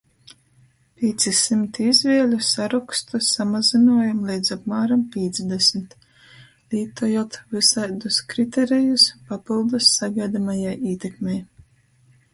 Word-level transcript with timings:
Pīci 0.99 1.31
symti 1.39 1.83
izvieļu 1.89 2.39
sarokstu 2.45 3.19
samazynuojom 3.25 4.23
leidz 4.29 4.53
apmāram 4.55 5.03
pīcdesmit, 5.17 5.93
lītojot 6.75 7.39
vysaidus 7.55 8.21
kriterejus 8.33 9.09
papyldus 9.33 9.91
sagaidamajai 10.01 10.77
ītekmei. 10.95 11.39